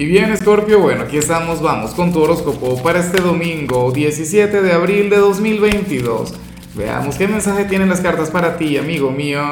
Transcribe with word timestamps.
Y 0.00 0.06
bien, 0.06 0.34
Scorpio, 0.34 0.80
bueno, 0.80 1.02
aquí 1.02 1.18
estamos, 1.18 1.60
vamos 1.60 1.90
con 1.90 2.10
tu 2.10 2.22
horóscopo 2.22 2.82
para 2.82 3.00
este 3.00 3.20
domingo 3.20 3.92
17 3.92 4.62
de 4.62 4.72
abril 4.72 5.10
de 5.10 5.18
2022. 5.18 6.32
Veamos 6.74 7.16
qué 7.16 7.28
mensaje 7.28 7.66
tienen 7.66 7.90
las 7.90 8.00
cartas 8.00 8.30
para 8.30 8.56
ti, 8.56 8.78
amigo 8.78 9.10
mío. 9.10 9.42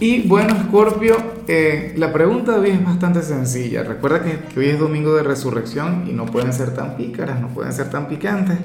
Y 0.00 0.28
bueno, 0.28 0.54
Scorpio, 0.66 1.16
eh, 1.48 1.94
la 1.96 2.12
pregunta 2.12 2.52
de 2.52 2.58
hoy 2.58 2.70
es 2.72 2.84
bastante 2.84 3.22
sencilla. 3.22 3.84
Recuerda 3.84 4.22
que, 4.22 4.60
hoy 4.60 4.68
es 4.68 4.78
domingo 4.78 5.14
de 5.14 5.22
resurrección 5.22 6.04
y 6.06 6.12
no 6.12 6.26
pueden 6.26 6.52
ser 6.52 6.74
tan 6.74 6.98
pícaras, 6.98 7.40
no 7.40 7.48
pueden 7.48 7.72
ser 7.72 7.88
tan 7.88 8.06
picantes. 8.06 8.58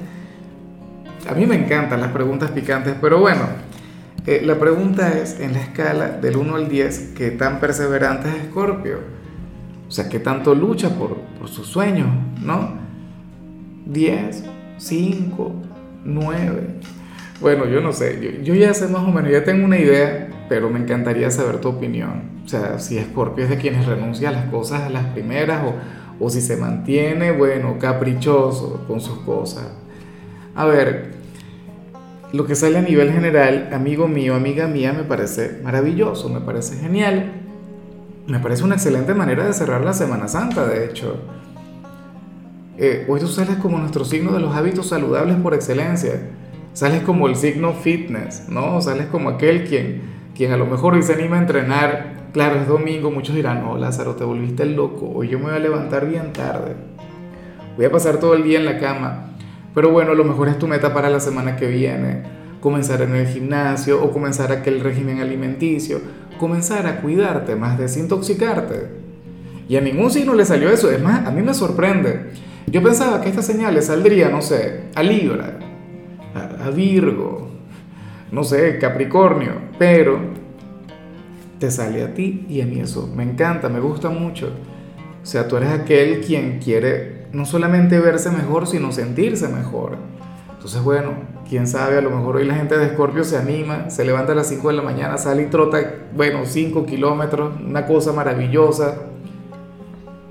A 1.30 1.32
mí 1.32 1.46
me 1.46 1.56
encantan 1.56 2.02
las 2.02 2.12
preguntas 2.12 2.50
picantes, 2.50 2.94
pero 3.00 3.20
bueno, 3.20 3.46
eh, 4.26 4.42
la 4.44 4.58
pregunta 4.58 5.16
es, 5.16 5.40
en 5.40 5.54
la 5.54 5.60
escala 5.60 6.08
del 6.08 6.36
1 6.36 6.56
al 6.56 6.68
10, 6.68 7.14
¿qué 7.16 7.30
tan 7.30 7.58
perseverante 7.58 8.28
es 8.28 8.50
Scorpio? 8.50 9.25
O 9.88 9.90
sea, 9.90 10.08
¿qué 10.08 10.18
tanto 10.18 10.54
lucha 10.54 10.90
por, 10.90 11.16
por 11.38 11.48
sus 11.48 11.68
sueños, 11.68 12.08
no? 12.42 12.74
10, 13.86 14.44
5, 14.78 15.52
9. 16.04 16.68
Bueno, 17.40 17.66
yo 17.66 17.80
no 17.80 17.92
sé, 17.92 18.18
yo, 18.20 18.42
yo, 18.42 18.54
ya 18.54 18.72
sé 18.74 18.88
más 18.88 19.02
o 19.02 19.12
menos, 19.12 19.30
ya 19.30 19.44
tengo 19.44 19.64
una 19.64 19.78
idea, 19.78 20.28
pero 20.48 20.70
me 20.70 20.78
encantaría 20.78 21.30
saber 21.30 21.60
tu 21.60 21.68
opinión. 21.68 22.36
O 22.44 22.48
sea, 22.48 22.78
si 22.78 22.98
Scorpio 22.98 23.44
es 23.44 23.50
de 23.50 23.58
quienes 23.58 23.86
renuncia 23.86 24.30
a 24.30 24.32
las 24.32 24.46
cosas 24.46 24.82
a 24.82 24.90
las 24.90 25.04
primeras 25.06 25.64
o, 25.64 26.24
o 26.24 26.30
si 26.30 26.40
se 26.40 26.56
mantiene, 26.56 27.32
bueno, 27.32 27.78
caprichoso 27.78 28.84
con 28.86 29.00
sus 29.00 29.18
cosas. 29.18 29.68
A 30.54 30.64
ver, 30.64 31.12
lo 32.32 32.46
que 32.46 32.54
sale 32.54 32.78
a 32.78 32.82
nivel 32.82 33.12
general, 33.12 33.68
amigo 33.72 34.08
mío, 34.08 34.34
amiga 34.34 34.66
mía, 34.66 34.92
me 34.92 35.04
parece 35.04 35.60
maravilloso, 35.62 36.28
me 36.28 36.40
parece 36.40 36.76
genial. 36.76 37.45
Me 38.26 38.40
parece 38.40 38.64
una 38.64 38.74
excelente 38.74 39.14
manera 39.14 39.46
de 39.46 39.52
cerrar 39.52 39.84
la 39.84 39.92
Semana 39.92 40.26
Santa, 40.26 40.66
de 40.66 40.84
hecho. 40.84 41.16
Eh, 42.76 43.06
hoy 43.08 43.20
tú 43.20 43.28
sales 43.28 43.56
como 43.56 43.78
nuestro 43.78 44.04
signo 44.04 44.32
de 44.32 44.40
los 44.40 44.54
hábitos 44.56 44.88
saludables 44.88 45.36
por 45.36 45.54
excelencia. 45.54 46.30
Sales 46.72 47.02
como 47.02 47.28
el 47.28 47.36
signo 47.36 47.72
fitness, 47.72 48.48
¿no? 48.48 48.82
Sales 48.82 49.06
como 49.06 49.28
aquel 49.28 49.64
quien, 49.64 50.02
quien 50.34 50.52
a 50.52 50.56
lo 50.56 50.66
mejor 50.66 50.94
hoy 50.94 51.04
se 51.04 51.14
anima 51.14 51.36
a 51.36 51.40
entrenar. 51.40 52.26
Claro, 52.32 52.60
es 52.60 52.66
domingo, 52.66 53.12
muchos 53.12 53.36
dirán, 53.36 53.62
no, 53.62 53.78
Lázaro, 53.78 54.16
te 54.16 54.24
volviste 54.24 54.66
loco. 54.66 55.08
Hoy 55.14 55.28
yo 55.28 55.38
me 55.38 55.44
voy 55.44 55.54
a 55.54 55.60
levantar 55.60 56.08
bien 56.08 56.32
tarde. 56.32 56.74
Voy 57.76 57.84
a 57.84 57.92
pasar 57.92 58.16
todo 58.18 58.34
el 58.34 58.42
día 58.42 58.58
en 58.58 58.66
la 58.66 58.78
cama. 58.78 59.36
Pero 59.72 59.92
bueno, 59.92 60.10
a 60.10 60.14
lo 60.16 60.24
mejor 60.24 60.48
es 60.48 60.58
tu 60.58 60.66
meta 60.66 60.92
para 60.92 61.08
la 61.10 61.20
semana 61.20 61.54
que 61.54 61.68
viene. 61.68 62.24
Comenzar 62.60 63.02
en 63.02 63.14
el 63.14 63.28
gimnasio 63.28 64.02
o 64.02 64.10
comenzar 64.10 64.50
aquel 64.50 64.80
régimen 64.80 65.20
alimenticio 65.20 66.00
comenzar 66.38 66.86
a 66.86 67.00
cuidarte 67.00 67.56
más, 67.56 67.78
desintoxicarte. 67.78 68.88
Y 69.68 69.76
a 69.76 69.80
ningún 69.80 70.10
signo 70.10 70.34
le 70.34 70.44
salió 70.44 70.70
eso. 70.70 70.90
Es 70.90 71.02
más, 71.02 71.26
a 71.26 71.30
mí 71.30 71.42
me 71.42 71.54
sorprende. 71.54 72.30
Yo 72.66 72.82
pensaba 72.82 73.20
que 73.20 73.28
esta 73.28 73.42
señal 73.42 73.74
le 73.74 73.82
saldría, 73.82 74.28
no 74.28 74.42
sé, 74.42 74.84
a 74.94 75.02
Libra, 75.02 75.58
a, 76.34 76.70
Virgo, 76.70 77.48
no 78.32 78.42
sé, 78.42 78.78
Capricornio, 78.78 79.52
pero 79.78 80.18
te 81.60 81.70
sale 81.70 82.02
a 82.02 82.12
ti 82.12 82.44
y 82.48 82.60
a 82.60 82.66
mí 82.66 82.80
eso 82.80 83.10
me 83.14 83.22
encanta, 83.22 83.68
me 83.68 83.78
gusta 83.78 84.10
mucho. 84.10 84.50
O 85.22 85.26
sea, 85.26 85.46
tú 85.46 85.56
eres 85.56 85.70
aquel 85.70 86.20
quien 86.20 86.58
quiere 86.58 87.26
no 87.32 87.44
solamente 87.44 88.00
verse 88.00 88.30
mejor, 88.30 88.66
sino 88.66 88.90
sentirse 88.90 89.48
mejor. 89.48 89.96
Entonces, 90.52 90.82
bueno, 90.82 91.12
quién 91.48 91.66
sabe, 91.66 91.98
a 91.98 92.00
lo 92.00 92.10
mejor 92.10 92.36
hoy 92.36 92.44
la 92.44 92.54
gente 92.54 92.76
de 92.76 92.86
Escorpio 92.86 93.24
se 93.24 93.36
anima, 93.36 93.90
se 93.90 94.04
levanta 94.04 94.32
a 94.32 94.34
las 94.34 94.48
5 94.48 94.68
de 94.68 94.74
la 94.74 94.82
mañana, 94.82 95.18
sale 95.18 95.42
y 95.42 95.46
trota, 95.46 95.78
bueno, 96.14 96.40
5 96.44 96.86
kilómetros, 96.86 97.52
una 97.64 97.86
cosa 97.86 98.12
maravillosa. 98.12 98.96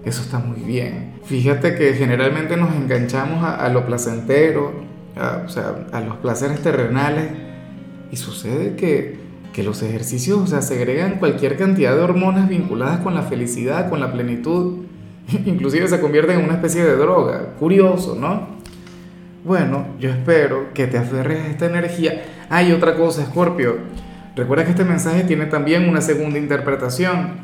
Eso 0.04 0.22
está 0.22 0.40
muy 0.40 0.60
bien. 0.60 1.16
Fíjate 1.24 1.76
que 1.76 1.94
generalmente 1.94 2.58
nos 2.58 2.76
enganchamos 2.76 3.44
a, 3.44 3.68
lo 3.70 3.86
placentero, 3.86 4.72
o 5.46 5.50
sea, 5.50 5.88
a 5.92 6.02
los 6.02 6.18
placeres 6.18 6.62
terrenales, 6.62 7.32
y 8.12 8.18
sucede 8.18 8.76
que, 8.76 9.18
que 9.52 9.64
los 9.64 9.82
ejercicios 9.82 10.40
o 10.40 10.48
sea, 10.48 10.62
segregan 10.62 11.18
cualquier 11.18 11.58
cantidad 11.58 11.96
de 11.96 12.02
hormonas 12.02 12.48
vinculadas 12.48 13.00
con 13.00 13.16
la 13.16 13.24
felicidad, 13.24 13.90
con 13.90 14.00
la 14.00 14.12
plenitud, 14.12 14.84
inclusive 15.46 15.88
se 15.88 16.00
convierten 16.00 16.40
en 16.40 16.46
una 16.46 16.56
especie 16.56 16.84
de 16.84 16.96
droga. 16.96 17.54
Curioso, 17.58 18.16
¿no? 18.16 18.55
Bueno, 19.46 19.86
yo 20.00 20.10
espero 20.10 20.74
que 20.74 20.88
te 20.88 20.98
aferres 20.98 21.40
a 21.40 21.48
esta 21.50 21.68
energía. 21.68 22.24
Hay 22.50 22.72
otra 22.72 22.96
cosa, 22.96 23.24
Scorpio. 23.28 23.78
Recuerda 24.36 24.64
que 24.64 24.72
este 24.72 24.84
mensaje 24.84 25.24
tiene 25.24 25.46
también 25.46 25.88
una 25.88 26.02
segunda 26.02 26.40
interpretación. 26.40 27.42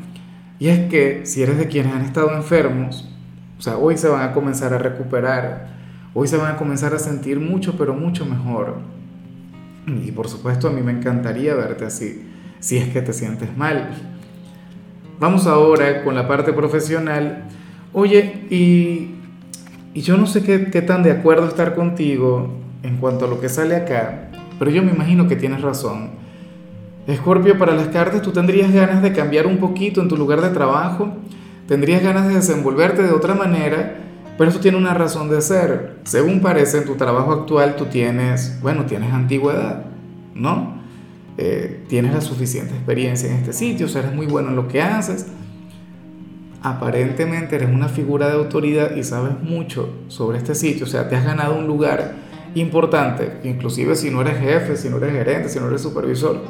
Y 0.58 0.66
es 0.66 0.90
que 0.90 1.24
si 1.26 1.44
eres 1.44 1.58
de 1.58 1.68
quienes 1.68 1.94
han 1.94 2.02
estado 2.02 2.34
enfermos, 2.34 3.08
o 3.56 3.62
sea, 3.62 3.76
hoy 3.76 3.96
se 3.96 4.08
van 4.08 4.28
a 4.28 4.32
comenzar 4.32 4.74
a 4.74 4.78
recuperar. 4.78 5.68
Hoy 6.12 6.26
se 6.26 6.36
van 6.36 6.52
a 6.52 6.56
comenzar 6.56 6.92
a 6.92 6.98
sentir 6.98 7.38
mucho, 7.38 7.76
pero 7.78 7.94
mucho 7.94 8.26
mejor. 8.26 8.78
Y 9.86 10.10
por 10.10 10.28
supuesto, 10.28 10.66
a 10.66 10.72
mí 10.72 10.82
me 10.82 10.90
encantaría 10.90 11.54
verte 11.54 11.84
así, 11.84 12.28
si 12.58 12.78
es 12.78 12.88
que 12.88 13.00
te 13.00 13.12
sientes 13.12 13.56
mal. 13.56 13.90
Vamos 15.20 15.46
ahora 15.46 16.02
con 16.02 16.16
la 16.16 16.26
parte 16.26 16.52
profesional. 16.52 17.44
Oye, 17.92 18.48
y 18.50 19.21
y 19.94 20.00
yo 20.00 20.16
no 20.16 20.26
sé 20.26 20.42
qué, 20.42 20.58
tan 20.82 21.02
de 21.02 21.10
acuerdo 21.10 21.46
estar 21.46 21.74
contigo 21.74 22.48
en 22.82 22.96
cuanto 22.96 23.26
a 23.26 23.28
lo 23.28 23.40
que 23.40 23.48
sale 23.48 23.76
acá, 23.76 24.30
pero 24.58 24.70
yo 24.70 24.82
me 24.82 24.92
imagino 24.92 25.28
que 25.28 25.36
tienes 25.36 25.60
razón. 25.60 26.10
Escorpio, 27.06 27.58
para 27.58 27.74
las 27.74 27.88
cartas 27.88 28.22
tú 28.22 28.30
tendrías 28.30 28.72
ganas 28.72 29.02
de 29.02 29.12
cambiar 29.12 29.46
un 29.46 29.58
poquito 29.58 30.00
en 30.00 30.08
tu 30.08 30.16
lugar 30.16 30.40
de 30.40 30.50
trabajo, 30.50 31.12
tendrías 31.66 32.02
ganas 32.02 32.28
de 32.28 32.34
desenvolverte 32.34 33.02
de 33.02 33.10
otra 33.10 33.34
manera, 33.34 33.96
pero 34.38 34.50
eso 34.50 34.60
tiene 34.60 34.78
una 34.78 34.94
razón 34.94 35.28
de 35.28 35.40
ser. 35.42 35.96
Según 36.04 36.40
parece, 36.40 36.78
en 36.78 36.86
tu 36.86 36.94
trabajo 36.94 37.32
actual 37.32 37.76
tú 37.76 37.86
tienes, 37.86 38.58
bueno, 38.62 38.86
tienes 38.86 39.12
antigüedad, 39.12 39.84
¿no? 40.34 40.80
Eh, 41.36 41.84
tienes 41.88 42.14
la 42.14 42.20
suficiente 42.20 42.74
experiencia 42.74 43.30
en 43.30 43.36
este 43.36 43.52
sitio, 43.52 43.86
o 43.86 43.98
eres 43.98 44.14
muy 44.14 44.26
bueno 44.26 44.48
en 44.50 44.56
lo 44.56 44.68
que 44.68 44.80
haces 44.80 45.26
aparentemente 46.62 47.56
eres 47.56 47.68
una 47.68 47.88
figura 47.88 48.28
de 48.28 48.34
autoridad 48.34 48.94
y 48.94 49.02
sabes 49.02 49.40
mucho 49.42 49.88
sobre 50.08 50.38
este 50.38 50.54
sitio, 50.54 50.86
o 50.86 50.88
sea, 50.88 51.08
te 51.08 51.16
has 51.16 51.24
ganado 51.24 51.56
un 51.56 51.66
lugar 51.66 52.14
importante, 52.54 53.38
inclusive 53.44 53.96
si 53.96 54.10
no 54.10 54.20
eres 54.20 54.38
jefe, 54.38 54.76
si 54.76 54.88
no 54.88 54.98
eres 54.98 55.12
gerente, 55.12 55.48
si 55.48 55.58
no 55.58 55.68
eres 55.68 55.80
supervisor, 55.80 56.40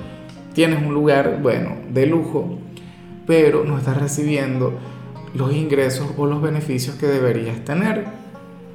tienes 0.53 0.83
un 0.85 0.93
lugar, 0.93 1.39
bueno, 1.43 1.77
de 1.93 2.07
lujo, 2.07 2.59
pero 3.27 3.65
no 3.65 3.79
estás 3.79 3.99
recibiendo 3.99 4.75
los 5.35 5.55
ingresos 5.55 6.09
o 6.17 6.27
los 6.27 6.43
beneficios 6.43 6.97
que 6.97 7.07
deberías 7.07 7.65
tener. 7.65 8.05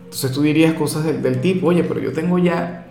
Entonces 0.05 0.31
tú 0.31 0.41
dirías 0.41 0.73
cosas 0.73 1.05
del, 1.05 1.41
tipo, 1.41 1.67
oye, 1.67 1.83
pero 1.83 1.99
yo 1.99 2.13
tengo 2.13 2.39
ya 2.39 2.87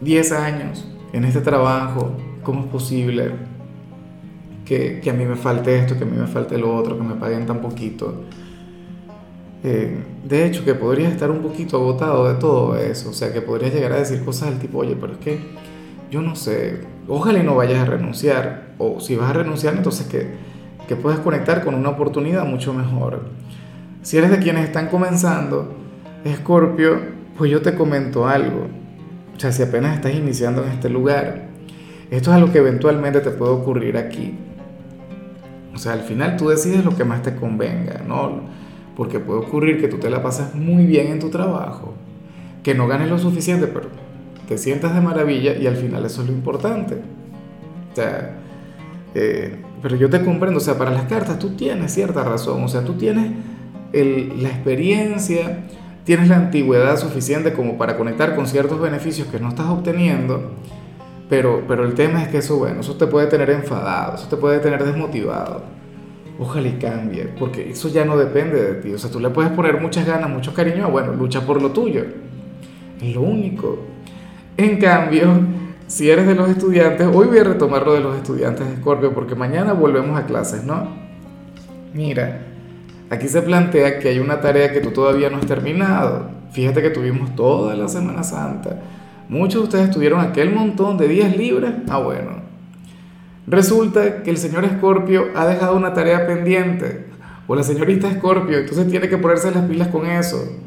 10 0.00 0.32
años 0.32 0.86
en 1.12 1.24
este 1.24 1.40
trabajo, 1.40 2.16
¿cómo 2.42 2.60
es 2.60 2.66
posible? 2.66 3.32
Que, 5.02 5.10
a 5.10 5.12
mí 5.12 5.24
me 5.24 5.36
falte 5.36 5.78
esto, 5.78 5.96
que 5.96 6.04
a 6.04 6.06
mí 6.06 6.16
me 6.16 6.26
falte 6.26 6.56
lo 6.58 6.74
otro, 6.74 6.96
que 6.96 7.04
me 7.04 7.14
paguen 7.14 7.46
tan 7.46 7.60
poquito. 7.60 8.24
Eh, 9.64 9.98
de 10.24 10.46
hecho, 10.46 10.64
que 10.64 10.74
podría 10.74 11.08
estar 11.08 11.30
un 11.30 11.40
poquito 11.40 11.76
agotado 11.76 12.28
de 12.28 12.34
todo 12.34 12.76
eso, 12.76 13.10
o 13.10 13.12
sea, 13.12 13.32
que 13.32 13.42
podría 13.42 13.68
llegar 13.68 13.92
a 13.92 13.96
decir 13.96 14.24
cosas 14.24 14.50
del 14.50 14.58
tipo, 14.58 14.78
oye, 14.78 14.96
pero 15.00 15.12
es 15.12 15.18
que 15.18 15.38
yo 16.10 16.20
no 16.20 16.34
sé, 16.34 16.80
ojalá 17.06 17.38
y 17.38 17.42
no 17.42 17.54
vayas 17.54 17.80
a 17.80 17.84
renunciar, 17.84 18.74
o 18.78 19.00
si 19.00 19.14
vas 19.14 19.30
a 19.30 19.34
renunciar, 19.34 19.74
entonces 19.74 20.06
que, 20.06 20.26
que 20.88 20.96
puedas 20.96 21.20
conectar 21.20 21.64
con 21.64 21.74
una 21.74 21.90
oportunidad 21.90 22.44
mucho 22.44 22.72
mejor. 22.72 23.20
Si 24.02 24.18
eres 24.18 24.30
de 24.30 24.38
quienes 24.38 24.64
están 24.64 24.88
comenzando, 24.88 25.74
Escorpio, 26.24 26.98
pues 27.38 27.50
yo 27.50 27.62
te 27.62 27.74
comento 27.74 28.26
algo, 28.26 28.66
o 29.36 29.40
sea, 29.40 29.52
si 29.52 29.62
apenas 29.62 29.94
estás 29.94 30.14
iniciando 30.14 30.64
en 30.64 30.70
este 30.70 30.88
lugar, 30.88 31.48
esto 32.10 32.30
es 32.30 32.36
algo 32.36 32.52
que 32.52 32.58
eventualmente 32.58 33.20
te 33.20 33.30
puede 33.30 33.52
ocurrir 33.52 33.96
aquí. 33.96 34.36
O 35.74 35.78
sea, 35.78 35.92
al 35.92 36.00
final 36.00 36.36
tú 36.36 36.48
decides 36.48 36.84
lo 36.84 36.96
que 36.96 37.04
más 37.04 37.22
te 37.22 37.34
convenga, 37.34 38.02
¿no? 38.06 38.40
Porque 38.96 39.18
puede 39.18 39.40
ocurrir 39.40 39.80
que 39.80 39.88
tú 39.88 39.98
te 39.98 40.10
la 40.10 40.22
pasas 40.22 40.54
muy 40.54 40.84
bien 40.84 41.08
en 41.08 41.18
tu 41.18 41.30
trabajo, 41.30 41.94
que 42.62 42.74
no 42.74 42.86
ganes 42.86 43.08
lo 43.08 43.18
suficiente, 43.18 43.66
pero 43.66 43.88
te 44.48 44.58
sientas 44.58 44.94
de 44.94 45.00
maravilla 45.00 45.56
y 45.56 45.66
al 45.66 45.76
final 45.76 46.04
eso 46.04 46.22
es 46.22 46.28
lo 46.28 46.34
importante. 46.34 46.96
O 47.92 47.94
sea, 47.94 48.38
eh, 49.14 49.56
pero 49.80 49.96
yo 49.96 50.10
te 50.10 50.22
comprendo, 50.24 50.58
o 50.58 50.60
sea, 50.60 50.78
para 50.78 50.90
las 50.90 51.04
cartas 51.04 51.38
tú 51.38 51.50
tienes 51.50 51.92
cierta 51.92 52.22
razón, 52.22 52.62
o 52.62 52.68
sea, 52.68 52.84
tú 52.84 52.94
tienes 52.94 53.32
la 53.92 54.48
experiencia, 54.48 55.64
tienes 56.04 56.28
la 56.28 56.36
antigüedad 56.36 56.96
suficiente 56.96 57.52
como 57.52 57.76
para 57.76 57.96
conectar 57.96 58.34
con 58.34 58.46
ciertos 58.46 58.80
beneficios 58.80 59.28
que 59.28 59.38
no 59.38 59.48
estás 59.48 59.66
obteniendo 59.66 60.52
pero, 61.32 61.62
pero 61.66 61.86
el 61.86 61.94
tema 61.94 62.22
es 62.22 62.28
que 62.28 62.36
eso, 62.36 62.58
bueno, 62.58 62.80
eso 62.82 62.94
te 62.96 63.06
puede 63.06 63.26
tener 63.26 63.48
enfadado, 63.48 64.16
eso 64.16 64.28
te 64.28 64.36
puede 64.36 64.58
tener 64.58 64.84
desmotivado. 64.84 65.62
Ojalá 66.38 66.68
y 66.68 66.72
cambie, 66.72 67.24
porque 67.38 67.70
eso 67.70 67.88
ya 67.88 68.04
no 68.04 68.18
depende 68.18 68.62
de 68.62 68.74
ti. 68.74 68.92
O 68.92 68.98
sea, 68.98 69.10
tú 69.10 69.18
le 69.18 69.30
puedes 69.30 69.50
poner 69.52 69.80
muchas 69.80 70.06
ganas, 70.06 70.28
mucho 70.28 70.52
cariño, 70.52 70.90
bueno, 70.90 71.14
lucha 71.14 71.46
por 71.46 71.62
lo 71.62 71.70
tuyo. 71.70 72.04
Es 73.00 73.14
lo 73.14 73.22
único. 73.22 73.78
En 74.58 74.76
cambio, 74.78 75.40
si 75.86 76.10
eres 76.10 76.26
de 76.26 76.34
los 76.34 76.50
estudiantes, 76.50 77.08
hoy 77.10 77.28
voy 77.28 77.38
a 77.38 77.44
retomar 77.44 77.86
lo 77.86 77.94
de 77.94 78.00
los 78.00 78.14
estudiantes 78.14 78.68
de 78.68 78.76
Scorpio, 78.76 79.14
porque 79.14 79.34
mañana 79.34 79.72
volvemos 79.72 80.20
a 80.20 80.26
clases, 80.26 80.64
¿no? 80.64 80.86
Mira, 81.94 82.42
aquí 83.08 83.26
se 83.26 83.40
plantea 83.40 84.00
que 84.00 84.10
hay 84.10 84.18
una 84.18 84.42
tarea 84.42 84.70
que 84.70 84.80
tú 84.80 84.90
todavía 84.90 85.30
no 85.30 85.38
has 85.38 85.46
terminado. 85.46 86.28
Fíjate 86.50 86.82
que 86.82 86.90
tuvimos 86.90 87.34
toda 87.34 87.74
la 87.74 87.88
Semana 87.88 88.22
Santa. 88.22 88.82
Muchos 89.28 89.62
de 89.62 89.64
ustedes 89.64 89.90
tuvieron 89.90 90.20
aquel 90.20 90.54
montón 90.54 90.98
de 90.98 91.08
días 91.08 91.36
libres. 91.36 91.72
Ah, 91.88 91.98
bueno. 91.98 92.42
Resulta 93.46 94.22
que 94.22 94.30
el 94.30 94.38
señor 94.38 94.64
Escorpio 94.64 95.26
ha 95.34 95.46
dejado 95.46 95.76
una 95.76 95.94
tarea 95.94 96.26
pendiente. 96.26 97.06
O 97.46 97.54
la 97.54 97.62
señorita 97.62 98.08
Escorpio. 98.08 98.58
Entonces 98.58 98.88
tiene 98.88 99.08
que 99.08 99.18
ponerse 99.18 99.50
las 99.50 99.64
pilas 99.64 99.88
con 99.88 100.06
eso. 100.06 100.58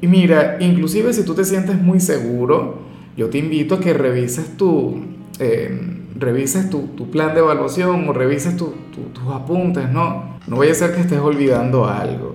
Y 0.00 0.06
mira, 0.06 0.56
inclusive 0.60 1.12
si 1.12 1.24
tú 1.24 1.34
te 1.34 1.44
sientes 1.44 1.80
muy 1.80 2.00
seguro, 2.00 2.78
yo 3.16 3.30
te 3.30 3.38
invito 3.38 3.76
a 3.76 3.80
que 3.80 3.94
revises 3.94 4.56
tu, 4.56 5.02
eh, 5.38 5.80
revises 6.18 6.68
tu, 6.68 6.88
tu, 6.88 7.10
plan 7.10 7.32
de 7.32 7.40
evaluación 7.40 8.08
o 8.08 8.12
revises 8.12 8.56
tu, 8.56 8.74
tus 8.92 9.32
apuntes, 9.32 9.90
¿no? 9.90 10.38
No 10.46 10.56
vaya 10.58 10.72
a 10.72 10.74
ser 10.74 10.94
que 10.94 11.00
estés 11.00 11.20
olvidando 11.20 11.86
algo. 11.86 12.34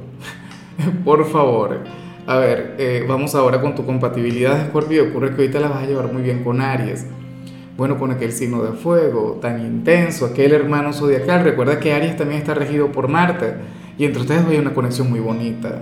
Por 1.06 1.26
favor. 1.30 1.84
A 2.30 2.38
ver, 2.38 2.76
eh, 2.78 3.04
vamos 3.08 3.34
ahora 3.34 3.60
con 3.60 3.74
tu 3.74 3.88
compatibilidad 3.88 4.56
de 4.56 4.66
Escorpio. 4.66 5.06
Ocurre 5.06 5.30
que 5.30 5.42
ahorita 5.42 5.60
la 5.60 5.68
vas 5.68 5.82
a 5.82 5.88
llevar 5.88 6.14
muy 6.14 6.22
bien 6.22 6.44
con 6.44 6.62
Aries. 6.62 7.08
Bueno, 7.76 7.98
con 7.98 8.12
aquel 8.12 8.34
signo 8.34 8.62
de 8.62 8.74
fuego 8.74 9.40
tan 9.42 9.60
intenso, 9.66 10.28
aquel 10.28 10.52
hermano 10.52 10.94
zodiacal. 10.94 11.44
Recuerda 11.44 11.80
que 11.80 11.92
Aries 11.92 12.18
también 12.18 12.40
está 12.40 12.54
regido 12.54 12.92
por 12.92 13.08
Marte 13.08 13.56
y 13.98 14.06
entre 14.06 14.22
ustedes 14.22 14.46
hay 14.46 14.58
una 14.58 14.76
conexión 14.76 15.10
muy 15.10 15.20
bonita. 15.20 15.82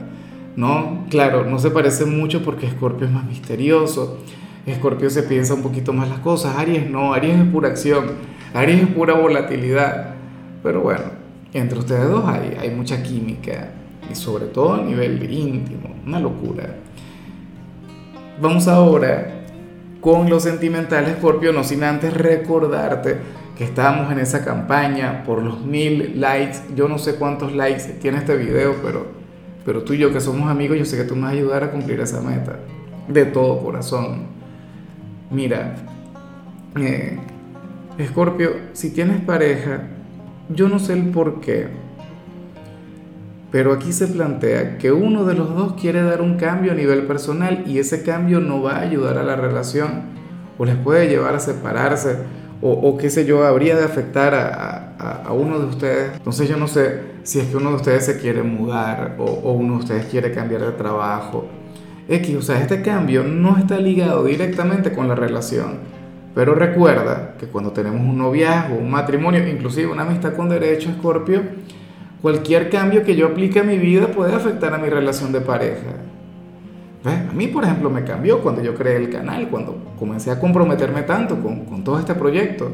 ¿no? 0.56 1.06
Claro, 1.10 1.44
no 1.44 1.60
se 1.60 1.70
parece 1.70 2.06
mucho 2.06 2.42
porque 2.46 2.66
Escorpio 2.66 3.08
es 3.08 3.12
más 3.12 3.26
misterioso. 3.26 4.20
Escorpio 4.66 5.10
se 5.10 5.24
piensa 5.24 5.54
un 5.54 5.64
poquito 5.64 5.92
más 5.92 6.08
las 6.08 6.20
cosas. 6.20 6.56
Aries 6.56 6.90
no, 6.90 7.14
Aries 7.14 7.42
es 7.42 7.46
pura 7.52 7.68
acción. 7.68 8.06
Aries 8.54 8.84
es 8.84 8.88
pura 8.88 9.16
volatilidad. 9.16 10.16
Pero 10.64 10.80
bueno, 10.80 11.04
entre 11.52 11.78
ustedes 11.78 12.10
dos 12.10 12.24
hay 12.26 12.70
mucha 12.74 13.04
química. 13.04 13.68
Y 14.12 14.16
sobre 14.16 14.46
todo 14.46 14.76
a 14.76 14.82
nivel 14.82 15.32
íntimo. 15.32 15.96
Una 16.06 16.20
locura. 16.20 16.76
Vamos 18.42 18.68
ahora 18.68 19.44
con 20.02 20.30
lo 20.30 20.40
sentimental, 20.40 21.06
Escorpio, 21.06 21.52
no 21.52 21.64
sin 21.64 21.84
antes 21.84 22.14
recordarte 22.14 23.18
que 23.58 23.64
estábamos 23.64 24.12
en 24.12 24.20
esa 24.20 24.46
campaña 24.46 25.24
por 25.26 25.42
los 25.42 25.66
mil 25.66 26.22
likes. 26.22 26.60
Yo 26.76 26.88
no 26.88 26.98
sé 27.00 27.16
cuántos 27.16 27.54
likes 27.54 27.84
tiene 28.00 28.20
este 28.20 28.38
video, 28.38 28.76
pero 28.84 29.18
pero 29.68 29.84
tú 29.84 29.92
y 29.92 29.98
yo 29.98 30.14
que 30.14 30.22
somos 30.22 30.50
amigos, 30.50 30.78
yo 30.78 30.86
sé 30.86 30.96
que 30.96 31.04
tú 31.04 31.14
me 31.14 31.24
vas 31.24 31.32
a 31.32 31.34
ayudar 31.34 31.62
a 31.66 31.72
cumplir 31.72 32.00
esa 32.00 32.22
meta. 32.22 32.58
De 33.10 33.26
todo 33.26 33.60
corazón. 33.62 34.28
Mira, 35.30 35.76
eh, 36.80 37.20
Escorpio, 37.98 38.52
si 38.72 38.92
tienes 38.92 39.20
pareja, 39.20 39.90
yo 40.48 40.70
no 40.70 40.80
sé 40.80 40.94
el 40.94 41.10
por 41.10 41.42
qué, 41.42 41.68
pero 43.52 43.74
aquí 43.74 43.94
se 43.94 44.08
plantea 44.08 44.78
que 44.78 44.92
uno 44.92 45.24
de 45.26 45.34
los 45.34 45.56
dos 45.56 45.74
quiere 45.74 46.02
dar 46.02 46.22
un 46.22 46.38
cambio 46.38 46.74
a 46.74 46.76
nivel 46.76 47.04
personal 47.04 47.64
y 47.66 47.80
ese 47.80 48.04
cambio 48.04 48.40
no 48.40 48.62
va 48.62 48.78
a 48.78 48.82
ayudar 48.82 49.18
a 49.18 49.24
la 49.24 49.36
relación 49.36 50.02
o 50.58 50.66
les 50.66 50.76
puede 50.76 51.08
llevar 51.08 51.36
a 51.36 51.40
separarse 51.40 52.18
o, 52.60 52.98
qué 52.98 53.12
sé 53.12 53.26
yo, 53.26 53.46
habría 53.46 53.76
de 53.76 53.84
afectar 53.84 54.34
a, 54.34 55.24
a, 55.26 55.32
uno 55.32 55.60
de 55.60 55.66
ustedes. 55.68 56.14
Entonces 56.16 56.50
yo 56.50 56.58
no 56.58 56.68
sé 56.68 57.02
si 57.22 57.40
es 57.40 57.46
que 57.50 57.58
uno 57.58 57.70
de 57.70 57.76
ustedes 57.76 58.06
se 58.06 58.20
quiere 58.20 58.42
mudar 58.42 59.16
o, 59.20 59.26
o 59.26 59.52
uno 59.54 59.76
de 59.76 59.80
ustedes 59.82 60.06
quiere 60.08 60.32
cambiar 60.32 60.62
de 60.62 60.72
trabajo. 60.72 61.46
X, 62.10 62.36
o 62.36 62.42
sea, 62.42 62.60
este 62.60 62.82
cambio 62.82 63.24
no 63.24 63.58
está 63.58 63.78
ligado 63.78 64.24
directamente 64.24 64.92
con 64.92 65.08
la 65.08 65.14
relación. 65.14 65.98
Pero 66.34 66.56
recuerda 66.56 67.36
que 67.40 67.48
cuando 67.48 67.72
tenemos 67.72 68.02
un 68.02 68.18
noviazgo, 68.18 68.76
un 68.76 68.90
matrimonio, 68.90 69.48
inclusive 69.48 69.92
una 69.92 70.04
amistad 70.04 70.36
con 70.36 70.50
derecho, 70.50 70.90
Escorpio, 70.90 71.42
cualquier 72.22 72.70
cambio 72.70 73.04
que 73.04 73.16
yo 73.16 73.28
aplique 73.28 73.60
a 73.60 73.64
mi 73.64 73.78
vida 73.78 74.08
puede 74.08 74.34
afectar 74.34 74.74
a 74.74 74.78
mi 74.78 74.90
relación 74.90 75.32
de 75.32 75.42
pareja. 75.42 76.08
A 77.06 77.34
mí, 77.34 77.48
por 77.48 77.64
ejemplo, 77.64 77.90
me 77.90 78.04
cambió 78.04 78.42
cuando 78.42 78.62
yo 78.62 78.76
creé 78.76 78.98
el 78.98 79.10
canal, 79.10 79.48
cuando 79.50 79.78
comencé 79.98 80.30
a 80.32 80.40
comprometerme 80.40 81.04
tanto 81.04 81.42
con, 81.42 81.66
con 81.66 81.84
todo 81.84 82.00
este 82.00 82.16
proyecto. 82.16 82.70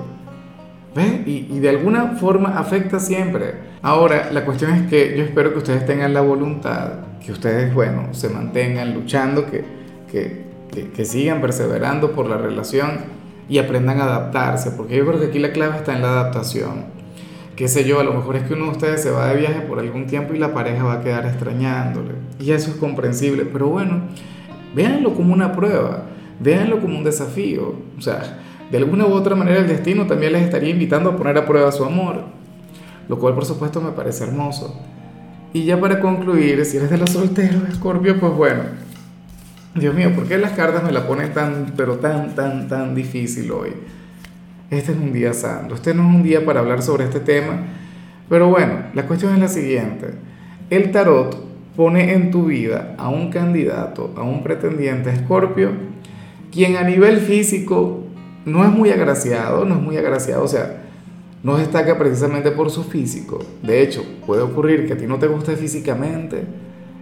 ¿Ves? 0.95 1.27
Y, 1.27 1.47
y, 1.51 1.59
de 1.59 1.69
alguna 1.69 2.15
forma 2.15 2.57
afecta 2.57 2.99
siempre. 2.99 3.55
Ahora, 3.81 4.31
la 4.31 4.45
cuestión 4.45 4.71
es 4.71 4.87
que 4.89 5.15
yo 5.17 5.23
espero 5.23 5.51
que 5.51 5.59
ustedes 5.59 5.85
tengan 5.85 6.13
la 6.13 6.21
voluntad, 6.21 6.91
que 7.23 7.31
ustedes, 7.31 7.73
bueno, 7.73 8.09
se 8.11 8.29
mantengan 8.29 8.93
luchando, 8.93 9.49
que, 9.49 9.63
que, 10.11 10.45
que, 10.71 10.89
que 10.91 11.05
sigan 11.05 11.41
perseverando 11.41 12.11
por 12.11 12.27
la 12.27 12.37
relación 12.37 13.23
y 13.49 13.57
aprendan 13.57 14.01
a 14.01 14.03
adaptarse, 14.05 14.71
porque 14.71 14.95
yo 14.97 15.05
creo 15.05 15.19
que 15.19 15.27
aquí 15.27 15.39
la 15.39 15.51
clave 15.51 15.77
está 15.77 15.95
en 15.95 16.03
la 16.03 16.09
adaptación. 16.09 16.85
Qué 17.55 17.67
sé 17.67 17.83
yo, 17.83 17.99
a 17.99 18.03
lo 18.03 18.13
mejor 18.13 18.35
es 18.35 18.43
que 18.43 18.53
uno 18.53 18.65
de 18.65 18.71
ustedes 18.71 19.03
se 19.03 19.11
va 19.11 19.27
de 19.27 19.37
viaje 19.37 19.61
por 19.61 19.79
algún 19.79 20.07
tiempo 20.07 20.33
y 20.33 20.39
la 20.39 20.53
pareja 20.53 20.83
va 20.83 20.93
a 20.93 21.01
quedar 21.01 21.25
extrañándole. 21.27 22.13
Y 22.39 22.51
eso 22.51 22.71
es 22.71 22.77
comprensible, 22.77 23.45
pero 23.45 23.67
bueno, 23.67 24.01
véanlo 24.75 25.13
como 25.13 25.33
una 25.33 25.51
prueba, 25.51 26.05
véanlo 26.39 26.79
como 26.79 26.97
un 26.97 27.03
desafío. 27.03 27.75
O 27.97 28.01
sea, 28.01 28.39
de 28.71 28.77
alguna 28.77 29.05
u 29.05 29.13
otra 29.13 29.35
manera 29.35 29.59
el 29.59 29.67
destino 29.67 30.07
también 30.07 30.33
les 30.33 30.41
estaría 30.43 30.69
invitando 30.69 31.11
a 31.11 31.15
poner 31.15 31.37
a 31.37 31.45
prueba 31.45 31.71
su 31.71 31.85
amor, 31.85 32.23
lo 33.07 33.19
cual 33.19 33.35
por 33.35 33.45
supuesto 33.45 33.79
me 33.81 33.91
parece 33.91 34.23
hermoso. 34.23 34.81
Y 35.53 35.65
ya 35.65 35.79
para 35.79 35.99
concluir, 35.99 36.65
si 36.65 36.77
eres 36.77 36.89
de 36.89 36.97
los 36.97 37.11
solteros, 37.11 37.61
Scorpio, 37.75 38.19
pues 38.19 38.33
bueno, 38.33 38.63
Dios 39.75 39.93
mío, 39.93 40.11
¿por 40.15 40.27
qué 40.27 40.39
las 40.39 40.53
cartas 40.53 40.83
me 40.83 40.91
la 40.91 41.07
ponen 41.07 41.33
tan, 41.33 41.73
pero 41.77 41.97
tan, 41.97 42.33
tan, 42.33 42.67
tan 42.67 42.95
difícil 42.95 43.51
hoy? 43.51 43.69
Este 44.77 44.91
es 44.91 44.97
un 44.97 45.13
día 45.13 45.33
santo, 45.33 45.75
este 45.75 45.93
no 45.93 46.09
es 46.09 46.15
un 46.15 46.23
día 46.23 46.43
para 46.43 46.59
hablar 46.59 46.81
sobre 46.81 47.03
este 47.05 47.19
tema, 47.19 47.59
pero 48.27 48.49
bueno, 48.49 48.85
la 48.95 49.05
cuestión 49.05 49.33
es 49.33 49.39
la 49.39 49.47
siguiente. 49.47 50.07
El 50.69 50.91
tarot 50.91 51.37
pone 51.75 52.13
en 52.13 52.31
tu 52.31 52.45
vida 52.45 52.95
a 52.97 53.09
un 53.09 53.29
candidato, 53.29 54.11
a 54.17 54.23
un 54.23 54.41
pretendiente 54.41 55.11
escorpio, 55.11 55.71
quien 56.51 56.77
a 56.77 56.83
nivel 56.83 57.17
físico 57.17 58.03
no 58.45 58.63
es 58.63 58.71
muy 58.71 58.89
agraciado, 58.89 59.63
no 59.63 59.75
es 59.75 59.81
muy 59.81 59.97
agraciado, 59.97 60.43
o 60.43 60.47
sea, 60.47 60.81
no 61.43 61.57
destaca 61.57 61.97
precisamente 61.97 62.51
por 62.51 62.71
su 62.71 62.83
físico. 62.83 63.39
De 63.61 63.81
hecho, 63.81 64.03
puede 64.25 64.41
ocurrir 64.41 64.87
que 64.87 64.93
a 64.93 64.97
ti 64.97 65.05
no 65.05 65.19
te 65.19 65.27
guste 65.27 65.55
físicamente, 65.55 66.43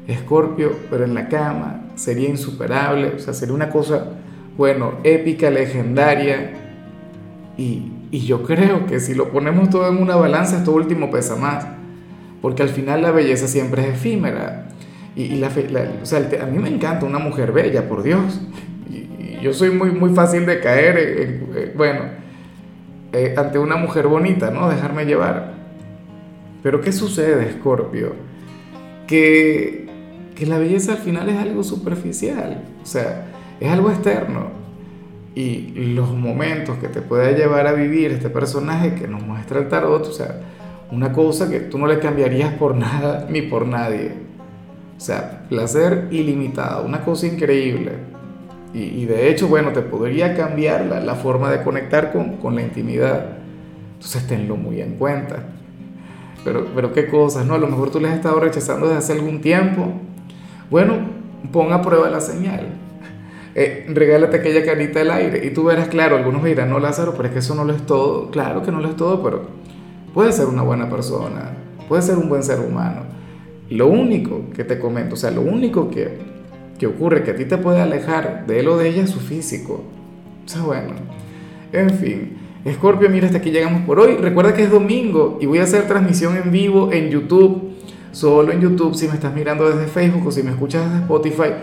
Escorpio, 0.07 0.73
pero 0.89 1.05
en 1.05 1.13
la 1.13 1.29
cama 1.29 1.91
sería 1.95 2.27
insuperable, 2.27 3.13
o 3.15 3.19
sea, 3.19 3.33
sería 3.33 3.53
una 3.53 3.69
cosa, 3.69 4.07
bueno, 4.57 4.95
épica, 5.03 5.49
legendaria. 5.49 6.60
Y, 7.61 7.91
y 8.11 8.19
yo 8.21 8.43
creo 8.43 8.85
que 8.85 8.99
si 8.99 9.13
lo 9.13 9.29
ponemos 9.29 9.69
todo 9.69 9.89
en 9.89 10.01
una 10.01 10.15
balanza, 10.15 10.57
esto 10.57 10.71
último 10.71 11.11
pesa 11.11 11.35
más 11.35 11.65
porque 12.41 12.63
al 12.63 12.69
final 12.69 13.01
la 13.01 13.11
belleza 13.11 13.47
siempre 13.47 13.83
es 13.83 13.95
efímera. 13.95 14.67
Y, 15.15 15.35
la, 15.35 15.49
o 16.01 16.05
sea, 16.05 16.29
a 16.41 16.45
mí 16.45 16.57
me 16.57 16.69
encanta 16.69 17.05
una 17.05 17.19
mujer 17.19 17.51
bella, 17.51 17.87
por 17.87 18.01
Dios. 18.01 18.41
Y, 18.89 19.39
yo 19.41 19.53
soy 19.53 19.69
muy, 19.69 19.91
muy 19.91 20.13
fácil 20.13 20.45
de 20.45 20.59
caer, 20.59 21.73
bueno, 21.75 22.01
eh, 23.13 23.35
ante 23.37 23.59
una 23.59 23.75
mujer 23.75 24.07
bonita, 24.07 24.51
¿no? 24.51 24.69
Dejarme 24.69 25.05
llevar. 25.05 25.53
Pero 26.63 26.81
¿qué 26.81 26.91
sucede, 26.91 27.51
Scorpio? 27.53 28.15
Que, 29.07 29.87
que 30.35 30.45
la 30.45 30.57
belleza 30.57 30.93
al 30.93 30.99
final 30.99 31.29
es 31.29 31.37
algo 31.37 31.63
superficial, 31.63 32.63
o 32.81 32.85
sea, 32.85 33.27
es 33.59 33.69
algo 33.69 33.91
externo. 33.91 34.60
Y 35.33 35.93
los 35.93 36.11
momentos 36.13 36.77
que 36.77 36.89
te 36.89 37.01
puede 37.01 37.35
llevar 37.35 37.65
a 37.67 37.71
vivir 37.71 38.11
este 38.11 38.29
personaje 38.29 38.95
que 38.95 39.07
nos 39.07 39.23
muestra 39.23 39.59
el 39.59 39.69
tarot, 39.69 40.05
o 40.05 40.11
sea, 40.11 40.41
una 40.91 41.13
cosa 41.13 41.49
que 41.49 41.61
tú 41.61 41.77
no 41.77 41.87
le 41.87 41.99
cambiarías 41.99 42.53
por 42.53 42.75
nada 42.77 43.27
ni 43.29 43.41
por 43.41 43.65
nadie. 43.65 44.11
O 44.97 44.99
sea, 44.99 45.45
placer 45.49 46.09
ilimitado, 46.11 46.85
una 46.85 47.01
cosa 47.03 47.27
increíble. 47.27 47.93
Y, 48.73 49.03
de 49.03 49.29
hecho, 49.29 49.49
bueno, 49.49 49.73
te 49.73 49.81
podría 49.81 50.33
cambiar 50.33 50.85
la, 50.85 51.01
la 51.01 51.15
forma 51.15 51.51
de 51.51 51.61
conectar 51.61 52.13
con, 52.13 52.37
con, 52.37 52.55
la 52.55 52.61
intimidad. 52.61 53.25
Entonces 53.95 54.25
tenlo 54.27 54.55
muy 54.55 54.79
en 54.79 54.95
cuenta. 54.95 55.43
Pero, 56.45 56.67
pero 56.73 56.93
qué 56.93 57.07
cosas, 57.07 57.45
¿no? 57.45 57.55
A 57.55 57.57
lo 57.57 57.67
mejor 57.67 57.91
tú 57.91 57.99
les 57.99 58.11
has 58.11 58.17
estado 58.17 58.39
rechazando 58.39 58.85
desde 58.85 58.99
hace 58.99 59.13
algún 59.13 59.41
tiempo. 59.41 59.91
Bueno, 60.69 60.99
pon 61.51 61.73
a 61.73 61.81
prueba 61.81 62.09
la 62.09 62.21
señal. 62.21 62.67
Eh, 63.53 63.85
regálate 63.89 64.37
aquella 64.37 64.63
carita 64.63 64.99
del 64.99 65.11
aire 65.11 65.45
y 65.45 65.49
tú 65.49 65.65
verás, 65.65 65.89
claro, 65.89 66.15
algunos 66.15 66.43
dirán, 66.43 66.69
no 66.69 66.79
Lázaro, 66.79 67.13
pero 67.13 67.27
es 67.27 67.33
que 67.33 67.39
eso 67.39 67.53
no 67.55 67.65
lo 67.65 67.73
es 67.73 67.85
todo. 67.85 68.31
Claro 68.31 68.63
que 68.63 68.71
no 68.71 68.79
lo 68.79 68.89
es 68.89 68.95
todo, 68.95 69.21
pero 69.21 69.41
puede 70.13 70.31
ser 70.31 70.47
una 70.47 70.61
buena 70.61 70.89
persona, 70.89 71.51
puede 71.87 72.01
ser 72.01 72.17
un 72.17 72.29
buen 72.29 72.43
ser 72.43 72.59
humano. 72.59 73.01
Lo 73.69 73.87
único 73.87 74.49
que 74.53 74.63
te 74.63 74.79
comento, 74.79 75.15
o 75.15 75.17
sea, 75.17 75.31
lo 75.31 75.41
único 75.41 75.89
que, 75.89 76.17
que 76.77 76.87
ocurre 76.87 77.23
que 77.23 77.31
a 77.31 77.35
ti 77.35 77.45
te 77.45 77.57
puede 77.57 77.81
alejar 77.81 78.45
de 78.45 78.59
él 78.59 78.67
o 78.67 78.77
de 78.77 78.89
ella 78.89 79.03
es 79.03 79.09
su 79.09 79.19
físico. 79.19 79.83
O 80.45 80.47
sea, 80.47 80.61
bueno, 80.61 80.93
en 81.71 81.89
fin. 81.91 82.37
Scorpio, 82.69 83.09
mira, 83.09 83.25
hasta 83.25 83.39
aquí 83.39 83.49
llegamos 83.49 83.81
por 83.83 83.99
hoy. 83.99 84.17
Recuerda 84.17 84.53
que 84.53 84.63
es 84.63 84.71
domingo 84.71 85.39
y 85.41 85.45
voy 85.45 85.59
a 85.59 85.63
hacer 85.63 85.87
transmisión 85.87 86.37
en 86.37 86.51
vivo 86.51 86.91
en 86.91 87.09
YouTube. 87.09 87.71
Solo 88.11 88.51
en 88.51 88.61
YouTube, 88.61 88.93
si 88.93 89.07
me 89.07 89.13
estás 89.13 89.33
mirando 89.33 89.69
desde 89.69 89.87
Facebook 89.87 90.27
o 90.27 90.31
si 90.31 90.43
me 90.43 90.51
escuchas 90.51 90.83
desde 90.85 91.03
Spotify, 91.03 91.53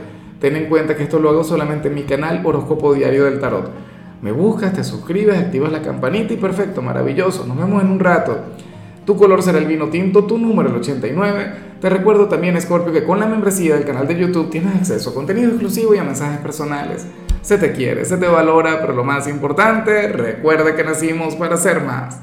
ten 0.40 0.57
en 0.57 0.66
cuenta 0.66 0.97
que 0.97 1.04
esto 1.04 1.18
lo 1.18 1.30
hago 1.30 1.45
solamente 1.45 1.88
en 1.88 1.95
mi 1.95 2.02
canal 2.02 2.40
Horóscopo 2.45 2.95
Diario 2.95 3.25
del 3.25 3.40
Tarot 3.40 3.88
me 4.21 4.33
buscas, 4.33 4.73
te 4.73 4.83
suscribes, 4.83 5.38
activas 5.38 5.71
la 5.71 5.80
campanita 5.80 6.33
y 6.33 6.38
perfecto, 6.38 6.83
maravilloso. 6.83 7.47
Nos 7.47 7.57
vemos 7.57 7.83
en 7.83 7.90
un 7.90 8.00
rato. 8.00 8.37
tu 9.07 9.16
color 9.16 9.42
será 9.42 9.59
el 9.59 9.64
vino 9.64 9.88
tinto, 9.88 10.25
tu 10.25 10.37
número 10.37 10.68
el 10.68 10.76
89. 10.76 11.52
Te 11.80 11.88
recuerdo 11.88 12.26
también, 12.26 12.61
Scorpio, 12.61 12.92
que 12.92 13.04
con 13.04 13.21
la 13.21 13.26
membresía 13.26 13.76
del 13.76 13.85
canal 13.85 14.07
de 14.07 14.18
YouTube 14.18 14.50
tienes 14.50 14.75
acceso 14.75 15.11
a 15.11 15.14
contenido 15.14 15.49
exclusivo 15.49 15.95
y 15.95 15.99
a 15.99 16.04
mensajes 16.04 16.40
personales. 16.40 17.07
Se 17.40 17.57
te 17.57 17.73
quiere, 17.73 18.04
se 18.04 18.18
te 18.18 18.26
valora, 18.26 18.80
pero 18.80 18.92
lo 18.92 19.04
más 19.04 19.28
importante, 19.28 20.09
recuerda 20.09 20.75
que 20.75 20.85
nacimos 20.85 21.37
para 21.37 21.57
ser 21.57 21.83
más. 21.83 22.16